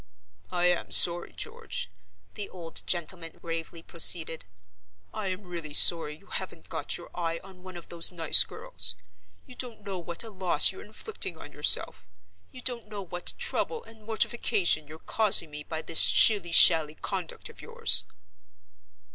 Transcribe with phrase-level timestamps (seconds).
[0.49, 1.91] "I am sorry, George,"
[2.33, 4.45] the old gentleman gravely proceeded;
[5.13, 8.95] "I am really sorry you haven't got your eye on one of those nice girls.
[9.45, 12.07] You don't know what a loss you're inflicting on yourself;
[12.51, 17.47] you don't know what trouble and mortification you're causing me by this shilly shally conduct
[17.49, 18.05] of yours."